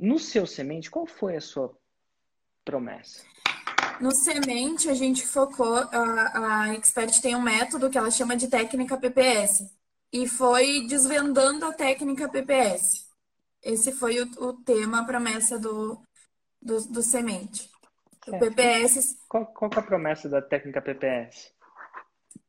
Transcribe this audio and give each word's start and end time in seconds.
No 0.00 0.18
seu 0.18 0.46
semente, 0.46 0.90
qual 0.90 1.06
foi 1.06 1.36
a 1.36 1.40
sua 1.40 1.74
promessa? 2.64 3.24
No 4.00 4.14
semente, 4.14 4.90
a 4.90 4.94
gente 4.94 5.26
focou, 5.26 5.74
a, 5.74 6.64
a 6.64 6.74
Expert 6.74 7.20
tem 7.22 7.34
um 7.34 7.40
método 7.40 7.88
que 7.88 7.96
ela 7.96 8.10
chama 8.10 8.36
de 8.36 8.48
técnica 8.48 8.98
PPS. 8.98 9.64
E 10.12 10.28
foi 10.28 10.86
desvendando 10.86 11.64
a 11.64 11.72
técnica 11.72 12.28
PPS. 12.28 13.06
Esse 13.62 13.92
foi 13.92 14.20
o, 14.20 14.30
o 14.38 14.52
tema, 14.52 15.00
a 15.00 15.04
promessa 15.04 15.58
do, 15.58 15.98
do, 16.60 16.80
do 16.88 17.02
semente. 17.02 17.70
O 18.26 18.38
PPS. 18.38 19.16
Qual, 19.28 19.46
qual 19.46 19.70
é 19.74 19.78
a 19.78 19.82
promessa 19.82 20.28
da 20.28 20.42
técnica 20.42 20.82
PPS? 20.82 21.52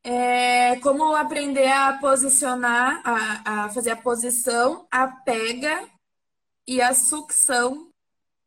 É 0.04 0.76
como 0.80 1.14
aprender 1.16 1.70
a 1.70 1.98
posicionar, 1.98 3.00
a, 3.04 3.64
a 3.64 3.68
fazer 3.70 3.90
a 3.90 3.96
posição, 3.96 4.86
a 4.90 5.08
pega 5.08 5.88
e 6.68 6.82
a 6.82 6.92
sucção 6.92 7.90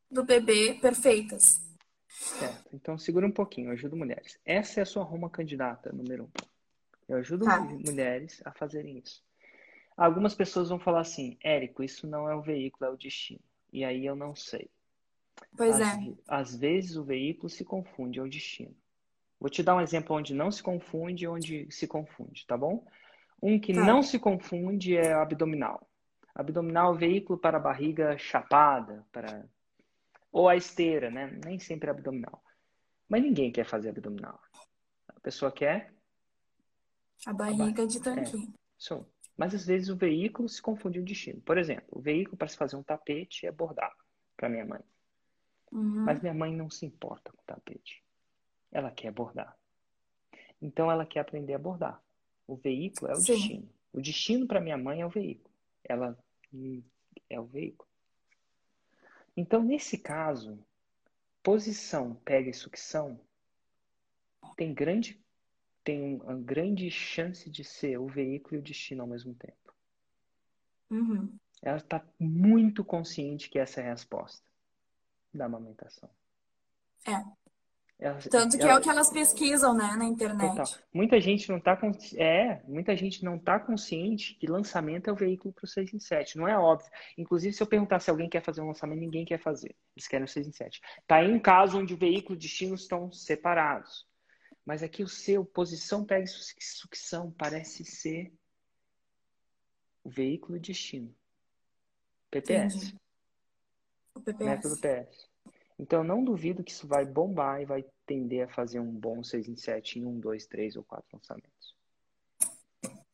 do 0.09 0.23
bebê 0.23 0.75
perfeitas. 0.79 1.59
Certo. 2.07 2.69
Então, 2.71 2.96
segura 2.96 3.25
um 3.25 3.32
pouquinho, 3.32 3.69
eu 3.69 3.73
ajudo 3.73 3.96
mulheres. 3.96 4.37
Essa 4.46 4.79
é 4.79 4.83
a 4.83 4.86
sua 4.86 5.04
Roma 5.04 5.27
candidata, 5.27 5.91
número 5.91 6.25
um. 6.25 6.29
Eu 7.10 7.18
ajudo 7.18 7.46
Tá. 7.46 7.60
mulheres 7.60 8.39
a 8.46 8.51
fazerem 8.51 8.99
isso. 8.99 9.23
Algumas 9.97 10.36
pessoas 10.36 10.69
vão 10.69 10.77
falar 10.79 11.01
assim, 11.01 11.36
Érico, 11.43 11.83
isso 11.83 12.05
não 12.05 12.29
é 12.29 12.36
o 12.36 12.43
veículo, 12.43 12.91
é 12.91 12.93
o 12.93 12.97
destino. 12.97 13.41
E 13.73 13.83
aí 13.83 14.05
eu 14.05 14.15
não 14.15 14.35
sei. 14.35 14.69
Pois 15.57 15.82
Às, 15.82 15.97
é. 15.97 16.13
às 16.27 16.55
vezes 16.55 16.96
o 16.97 17.04
veículo 17.04 17.49
se 17.49 17.65
confunde, 17.65 18.19
é 18.19 18.21
o 18.21 18.29
destino. 18.29 18.75
Vou 19.39 19.49
te 19.49 19.63
dar 19.63 19.75
um 19.75 19.82
exemplo 19.82 20.15
onde 20.15 20.35
não 20.35 20.51
se 20.51 20.61
confunde 20.61 21.24
e 21.25 21.27
onde 21.27 21.68
se 21.71 21.88
confunde, 21.88 22.46
tá 22.46 22.55
bom? 22.55 22.85
Um 23.41 23.60
que 23.60 23.74
Tá. 23.74 23.83
não 23.83 24.04
se 24.04 24.19
confunde 24.19 24.96
é 24.96 25.11
abdominal. 25.13 25.88
Abdominal 26.33 26.93
é 26.93 26.95
o 26.95 26.97
veículo 26.97 27.37
para 27.37 27.57
a 27.57 27.61
barriga 27.61 28.17
chapada, 28.17 29.05
para 29.11 29.45
ou 30.31 30.47
a 30.47 30.55
esteira, 30.55 31.09
né? 31.11 31.39
Nem 31.43 31.59
sempre 31.59 31.89
é 31.89 31.91
abdominal. 31.91 32.41
Mas 33.09 33.21
ninguém 33.21 33.51
quer 33.51 33.65
fazer 33.65 33.89
abdominal. 33.89 34.39
A 35.09 35.19
pessoa 35.19 35.51
quer, 35.51 35.93
A 37.27 37.33
barriga 37.33 37.85
de 37.85 38.01
tanquinho. 38.01 38.53
show. 38.79 39.05
Mas 39.38 39.53
às 39.53 39.65
vezes 39.65 39.89
o 39.89 39.95
veículo 39.95 40.47
se 40.47 40.61
confunde 40.61 40.99
o 40.99 41.03
destino. 41.03 41.41
Por 41.41 41.57
exemplo, 41.57 41.85
o 41.91 41.99
veículo 41.99 42.38
para 42.38 42.47
se 42.47 42.57
fazer 42.57 42.75
um 42.75 42.83
tapete 42.83 43.45
é 43.45 43.51
bordar, 43.51 43.93
para 44.38 44.47
minha 44.49 44.66
mãe. 44.66 44.81
Uhum. 45.71 46.05
Mas 46.05 46.21
minha 46.21 46.33
mãe 46.33 46.55
não 46.55 46.69
se 46.69 46.85
importa 46.85 47.31
com 47.31 47.43
tapete. 47.45 48.03
Ela 48.71 48.91
quer 48.91 49.11
bordar. 49.11 49.55
Então 50.61 50.91
ela 50.91 51.05
quer 51.05 51.19
aprender 51.19 51.53
a 51.53 51.59
bordar. 51.59 52.01
O 52.47 52.55
veículo 52.55 53.11
é 53.11 53.13
o 53.13 53.19
Sim. 53.19 53.33
destino. 53.33 53.69
O 53.93 54.01
destino 54.01 54.47
para 54.47 54.61
minha 54.61 54.77
mãe 54.77 55.01
é 55.01 55.05
o 55.05 55.09
veículo. 55.09 55.50
Ela 55.83 56.17
hum, 56.53 56.83
é 57.29 57.39
o 57.39 57.45
veículo. 57.45 57.89
Então, 59.35 59.63
nesse 59.63 59.97
caso, 59.97 60.59
posição, 61.41 62.15
pega 62.15 62.49
e 62.49 62.53
sucção 62.53 63.19
tem 64.55 64.73
grande 64.73 65.19
tem 65.83 66.21
uma 66.21 66.35
grande 66.35 66.91
chance 66.91 67.49
de 67.49 67.63
ser 67.63 67.97
o 67.97 68.05
veículo 68.05 68.55
e 68.55 68.59
o 68.59 68.61
destino 68.61 69.01
ao 69.01 69.07
mesmo 69.07 69.33
tempo. 69.33 69.73
Uhum. 70.91 71.35
Ela 71.59 71.77
está 71.77 72.05
muito 72.19 72.85
consciente 72.85 73.49
que 73.49 73.57
essa 73.57 73.81
é 73.81 73.88
a 73.88 73.89
resposta 73.89 74.45
da 75.33 75.45
amamentação. 75.45 76.07
É. 77.07 77.41
Ela- 78.02 78.17
Tanto 78.31 78.57
que 78.57 78.63
ela- 78.63 78.73
é 78.73 78.77
o 78.77 78.81
que 78.81 78.89
elas 78.89 79.11
pesquisam, 79.11 79.75
né, 79.75 79.95
na 79.95 80.05
internet. 80.05 80.55
Total. 80.57 80.81
Muita 80.91 81.21
gente 81.21 81.47
não 81.52 81.59
tá 81.59 81.77
consci... 81.77 82.19
é, 82.19 82.59
muita 82.67 82.95
gente 82.97 83.23
não 83.23 83.38
tá 83.38 83.59
consciente 83.59 84.33
que 84.33 84.47
lançamento 84.47 85.07
é 85.07 85.13
o 85.13 85.16
veículo 85.16 85.53
para 85.53 85.66
o 85.66 85.67
6 85.67 85.94
em 85.94 85.99
7. 85.99 86.35
Não 86.35 86.47
é 86.47 86.57
óbvio. 86.57 86.89
Inclusive, 87.16 87.53
se 87.53 87.61
eu 87.61 87.67
perguntar 87.67 87.99
se 87.99 88.09
alguém 88.09 88.27
quer 88.27 88.41
fazer 88.44 88.59
um 88.61 88.67
lançamento, 88.67 88.99
ninguém 88.99 89.23
quer 89.23 89.38
fazer. 89.38 89.75
Eles 89.95 90.07
querem 90.07 90.25
o 90.25 90.27
6 90.27 90.47
em 90.47 90.52
7. 90.52 90.81
Tá 91.05 91.17
aí 91.17 91.31
um 91.31 91.39
caso 91.39 91.77
onde 91.77 91.94
o 91.94 91.97
veículo 91.97 92.33
e 92.35 92.39
destino 92.39 92.73
estão 92.73 93.11
separados. 93.11 94.07
Mas 94.66 94.81
aqui 94.81 95.03
o 95.03 95.07
seu 95.07 95.45
posição 95.45 96.03
pega 96.03 96.25
su- 96.25 96.55
sucção 96.59 97.31
parece 97.38 97.85
ser 97.85 98.33
o 100.03 100.09
veículo 100.09 100.57
e 100.57 100.59
destino. 100.59 101.13
PPS. 102.31 102.75
Entendi. 102.75 102.95
O 104.16 104.44
Método 104.44 104.75
PPS. 104.78 105.29
Então, 105.81 106.02
eu 106.02 106.03
não 106.06 106.24
duvido 106.24 106.64
que 106.64 106.72
isso 106.72 106.86
vai 106.88 107.03
bombar 107.03 107.59
e 107.59 107.66
vai 107.66 107.84
tender 108.06 108.44
a 108.46 108.47
fazer 108.47 108.80
um 108.80 108.92
bom 108.92 109.24
6 109.24 109.47
em 109.50 109.56
7 109.56 109.97
em 109.97 110.06
1, 110.06 110.19
2, 110.19 110.46
3 110.46 110.75
ou 110.75 110.84
4 110.84 111.03
lançamentos. 111.12 111.75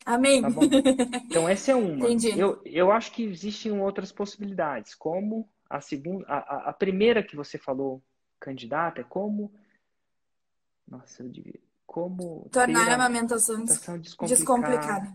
Amém. 0.05 0.41
Tá? 0.41 0.49
Então, 1.25 1.47
essa 1.47 1.71
é 1.71 1.75
uma. 1.75 2.05
Entendi. 2.09 2.37
Eu, 2.37 2.61
eu 2.65 2.91
acho 2.91 3.13
que 3.13 3.23
existem 3.23 3.71
outras 3.71 4.11
possibilidades, 4.11 4.93
como 4.93 5.49
a 5.69 5.79
segunda, 5.79 6.25
a, 6.27 6.69
a- 6.69 6.73
primeira 6.73 7.23
que 7.23 7.37
você 7.37 7.57
falou, 7.57 8.03
candidata, 8.39 8.99
é 8.99 9.03
como. 9.05 9.49
Nossa, 10.85 11.23
eu 11.23 11.29
devia. 11.29 11.59
Como 11.85 12.49
Tornar 12.51 12.89
a 12.89 12.95
amamentação 12.95 13.63
descomplicada, 13.63 14.27
descomplicada. 14.27 15.13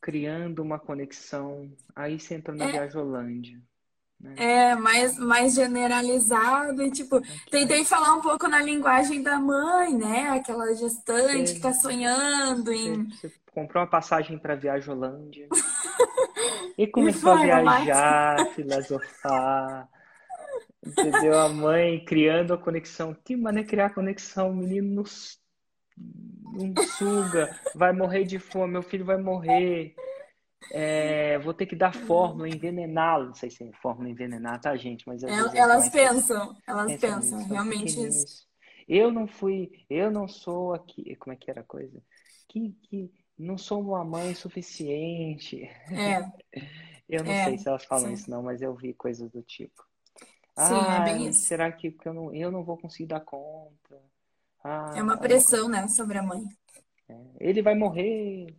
criando 0.00 0.60
uma 0.60 0.78
conexão. 0.78 1.72
Aí 1.94 2.18
você 2.18 2.34
entra 2.34 2.52
na 2.52 2.64
É. 2.66 2.72
Viajolândia. 2.72 3.60
Né? 4.20 4.34
É, 4.36 4.74
mais, 4.74 5.18
mais 5.18 5.54
generalizado 5.54 6.82
e, 6.82 6.90
tipo, 6.90 7.20
tentei 7.50 7.84
falar 7.84 8.14
um 8.14 8.20
pouco 8.20 8.46
na 8.46 8.62
linguagem 8.62 9.22
da 9.22 9.38
mãe, 9.38 9.94
né? 9.94 10.28
Aquela 10.30 10.74
gestante 10.74 11.54
que 11.54 11.60
tá 11.60 11.72
sonhando 11.72 12.70
em... 12.70 13.08
Você, 13.08 13.28
você 13.28 13.34
comprou 13.52 13.82
uma 13.82 13.88
passagem 13.88 14.38
para 14.38 14.54
Viajolândia 14.54 15.48
e 16.76 16.86
começou 16.86 17.32
a 17.32 17.42
viajar, 17.42 18.46
filosofar. 18.54 19.88
Entendeu? 20.86 21.38
A 21.38 21.48
mãe 21.48 22.04
criando 22.04 22.54
a 22.54 22.58
conexão. 22.58 23.16
Que 23.24 23.36
maneira 23.36 23.68
criar 23.68 23.94
conexão? 23.94 24.50
O 24.50 24.56
menino 24.56 24.94
não 24.94 25.04
suga, 26.82 27.54
vai 27.74 27.92
morrer 27.92 28.24
de 28.24 28.38
fome, 28.38 28.72
meu 28.72 28.82
filho 28.82 29.04
vai 29.04 29.18
morrer. 29.18 29.94
É, 30.68 31.38
vou 31.40 31.54
ter 31.54 31.66
que 31.66 31.76
dar 31.76 31.92
fórmula, 31.94 32.48
envenená-lo. 32.48 33.26
Não 33.28 33.34
sei 33.34 33.50
se 33.50 33.64
é 33.64 33.72
fórmula 33.82 34.08
envenenar, 34.10 34.60
tá, 34.60 34.76
gente? 34.76 35.06
Mas 35.06 35.22
El- 35.26 35.32
vezes 35.36 35.54
Elas 35.54 35.88
as 35.88 35.94
mães 35.94 35.94
pensam, 35.98 36.54
elas 36.66 36.94
pensam 36.98 37.14
pensam, 37.38 37.42
nisso, 37.48 37.48
realmente 37.48 37.98
isso. 37.98 38.46
Eu 38.88 39.10
não 39.12 39.26
fui, 39.26 39.70
eu 39.88 40.10
não 40.10 40.26
sou 40.28 40.74
aqui, 40.74 41.14
como 41.16 41.32
é 41.32 41.36
que 41.36 41.50
era 41.50 41.60
a 41.60 41.64
coisa? 41.64 42.02
Que, 42.48 42.72
que 42.82 43.10
não 43.38 43.56
sou 43.58 43.80
uma 43.82 44.04
mãe 44.04 44.34
suficiente. 44.34 45.68
É, 45.92 46.20
Eu 47.08 47.24
não 47.24 47.34
É, 47.34 47.36
sei 47.36 47.58
se 47.58 47.68
elas 47.68 47.84
falam 47.84 48.10
sim. 48.10 48.14
isso 48.14 48.30
não, 48.30 48.42
mas 48.42 48.62
eu 48.62 48.74
vi 48.74 48.94
coisas 48.94 49.30
do 49.30 49.42
tipo. 49.42 49.84
Sim, 50.54 50.94
é 50.94 51.00
bem 51.00 51.26
isso. 51.28 51.48
será 51.48 51.72
que 51.72 51.90
que 51.92 52.08
eu 52.08 52.14
não, 52.14 52.34
eu 52.34 52.50
não 52.50 52.64
vou 52.64 52.78
conseguir 52.78 53.06
dar 53.06 53.20
conta? 53.20 54.00
Ah, 54.64 55.00
é 55.00 55.02
uma 55.02 55.18
pressão, 55.18 55.68
né, 55.68 55.88
sobre 55.88 56.18
a 56.18 56.22
mãe. 56.22 56.44
ele 57.40 57.62
vai 57.62 57.74
morrer. 57.74 58.54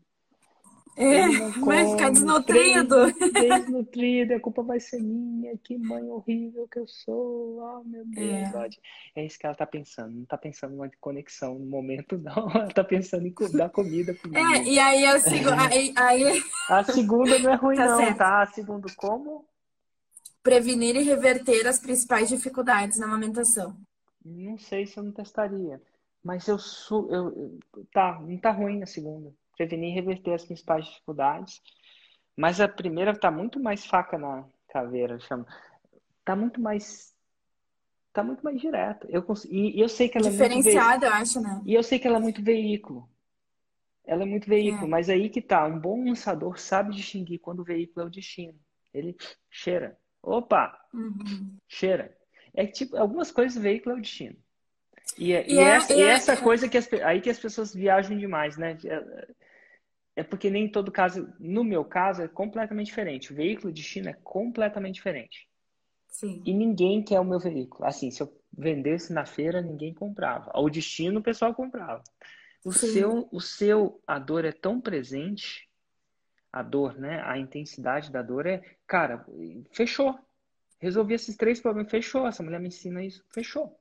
É, 0.97 1.27
vai 1.65 1.89
ficar 1.89 2.09
desnutrido. 2.11 2.95
Desnutrido, 3.31 4.33
a 4.35 4.39
culpa 4.39 4.61
vai 4.61 4.79
ser 4.79 5.01
minha. 5.01 5.57
Que 5.57 5.77
mãe 5.77 6.03
horrível 6.09 6.67
que 6.67 6.79
eu 6.79 6.87
sou. 6.87 7.63
Ah, 7.65 7.81
meu 7.85 8.05
Deus. 8.05 8.75
É. 9.15 9.21
É 9.21 9.25
isso 9.25 9.39
que 9.39 9.45
ela 9.45 9.55
tá 9.55 9.65
pensando. 9.65 10.13
Não 10.13 10.25
tá 10.25 10.37
pensando 10.37 10.75
numa 10.75 10.89
conexão 10.99 11.57
no 11.57 11.65
momento, 11.65 12.17
não. 12.21 12.49
Ela 12.51 12.67
tá 12.73 12.83
pensando 12.83 13.25
em 13.25 13.33
dar 13.53 13.69
comida 13.69 14.13
pro 14.13 14.35
É, 14.35 14.63
e 14.63 14.79
aí 14.79 15.05
eu 15.05 15.19
sigo, 15.19 15.49
aí, 15.49 15.93
aí 15.95 16.43
A 16.69 16.83
segunda 16.83 17.39
não 17.39 17.51
é 17.51 17.55
ruim, 17.55 17.77
Tá 17.77 17.85
não, 17.85 17.97
certo. 17.97 18.17
tá? 18.17 18.41
A 18.43 18.47
segunda, 18.47 18.87
como? 18.95 19.45
prevenir 20.43 20.95
e 20.95 21.03
reverter 21.03 21.67
as 21.67 21.79
principais 21.79 22.27
dificuldades 22.27 22.97
na 22.97 23.05
amamentação. 23.05 23.77
Não 24.25 24.57
sei 24.57 24.87
se 24.87 24.97
eu 24.97 25.03
não 25.03 25.11
testaria. 25.11 25.79
Mas 26.23 26.47
eu 26.47 26.57
sou. 26.59 27.09
Eu- 27.11 27.59
tá, 27.93 28.19
não 28.19 28.37
tá 28.37 28.51
ruim 28.51 28.81
a 28.83 28.85
segunda. 28.87 29.31
Prevenir 29.61 29.91
e 29.91 29.93
reverter 29.93 30.33
as 30.33 30.43
principais 30.45 30.85
dificuldades. 30.85 31.61
Mas 32.35 32.59
a 32.59 32.67
primeira 32.67 33.15
tá 33.15 33.29
muito 33.29 33.59
mais 33.59 33.85
faca 33.85 34.17
na 34.17 34.43
caveira, 34.69 35.19
chama. 35.19 35.45
Tá 36.25 36.35
muito 36.35 36.59
mais. 36.59 37.13
Tá 38.11 38.23
muito 38.23 38.43
mais 38.43 38.59
direta. 38.59 39.07
Eu 39.09 39.21
cons... 39.21 39.45
E 39.45 39.79
eu 39.79 39.87
sei 39.87 40.09
que 40.09 40.17
ela 40.17 40.27
é 40.27 40.29
muito 40.31 40.39
ve... 40.41 40.47
Diferenciada, 40.49 41.05
eu 41.05 41.13
acho, 41.13 41.39
né? 41.41 41.61
E 41.65 41.73
eu 41.73 41.83
sei 41.83 41.99
que 41.99 42.07
ela 42.07 42.17
é 42.17 42.21
muito 42.21 42.41
veículo. 42.43 43.07
Ela 44.03 44.23
é 44.23 44.25
muito 44.25 44.49
veículo, 44.49 44.85
É. 44.85 44.89
mas 44.89 45.09
aí 45.09 45.29
que 45.29 45.41
tá. 45.41 45.65
Um 45.67 45.79
bom 45.79 46.03
lançador 46.03 46.57
sabe 46.59 46.95
distinguir 46.95 47.39
quando 47.39 47.59
o 47.59 47.63
veículo 47.63 48.03
é 48.03 48.07
o 48.07 48.11
destino. 48.11 48.59
Ele 48.93 49.15
cheira. 49.49 49.97
Opa! 50.23 50.77
Uhum. 50.93 51.55
Cheira. 51.67 52.17
É 52.53 52.65
que, 52.65 52.73
tipo, 52.73 52.97
algumas 52.97 53.31
coisas 53.31 53.55
o 53.57 53.61
veículo 53.61 53.95
é 53.95 53.99
o 53.99 54.01
destino. 54.01 54.35
E, 55.17 55.33
é- 55.33 55.47
E 55.47 55.53
e 55.55 55.59
é- 55.59 55.63
essa, 55.63 55.93
e 55.93 56.01
é- 56.01 56.07
essa 56.09 56.37
coisa 56.37 56.67
que 56.67 56.77
as, 56.77 56.91
aí 56.93 57.21
que 57.21 57.29
as 57.29 57.39
pessoas 57.39 57.73
viajam 57.73 58.17
demais, 58.17 58.57
né? 58.57 58.77
É, 60.21 60.23
porque 60.23 60.51
nem 60.51 60.69
todo 60.69 60.91
caso, 60.91 61.33
no 61.39 61.63
meu 61.63 61.83
caso, 61.83 62.21
é 62.21 62.27
completamente 62.27 62.87
diferente. 62.87 63.33
O 63.33 63.35
veículo 63.35 63.69
e 63.69 63.71
o 63.71 63.73
destino 63.73 64.07
é 64.07 64.13
completamente 64.13 64.95
diferente. 64.95 65.47
Sim. 66.07 66.43
E 66.45 66.53
ninguém 66.53 67.03
quer 67.03 67.19
o 67.19 67.25
meu 67.25 67.39
veículo. 67.39 67.87
Assim, 67.87 68.11
se 68.11 68.21
eu 68.21 68.31
vendesse 68.55 69.11
na 69.11 69.25
feira, 69.25 69.63
ninguém 69.63 69.95
comprava. 69.95 70.51
O 70.53 70.69
destino, 70.69 71.19
o 71.19 71.23
pessoal 71.23 71.55
comprava. 71.55 72.03
O 72.63 72.71
Sim. 72.71 72.87
seu, 72.93 73.29
o 73.31 73.41
seu, 73.41 73.99
a 74.05 74.19
dor 74.19 74.45
é 74.45 74.51
tão 74.51 74.79
presente, 74.79 75.67
a 76.53 76.61
dor, 76.61 76.99
né? 76.99 77.19
A 77.25 77.39
intensidade 77.39 78.11
da 78.11 78.21
dor 78.21 78.45
é, 78.45 78.61
cara, 78.85 79.25
fechou. 79.71 80.19
Resolvi 80.79 81.15
esses 81.15 81.35
três 81.35 81.59
problemas, 81.59 81.89
fechou. 81.89 82.27
Essa 82.27 82.43
mulher 82.43 82.59
me 82.59 82.67
ensina 82.67 83.03
isso, 83.03 83.25
fechou. 83.33 83.80